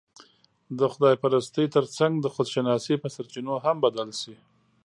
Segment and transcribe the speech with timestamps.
[0.77, 4.35] د خدا پرستۍ تر څنګ، د خودشناسۍ په سرچينو هم بدل شي